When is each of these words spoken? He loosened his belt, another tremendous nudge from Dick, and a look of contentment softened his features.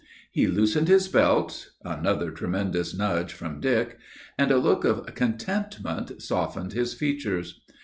He 0.31 0.47
loosened 0.47 0.87
his 0.87 1.07
belt, 1.07 1.73
another 1.85 2.31
tremendous 2.31 2.91
nudge 2.97 3.33
from 3.33 3.59
Dick, 3.59 3.99
and 4.35 4.49
a 4.49 4.57
look 4.57 4.83
of 4.83 5.05
contentment 5.13 6.19
softened 6.23 6.73
his 6.73 6.95
features. 6.95 7.61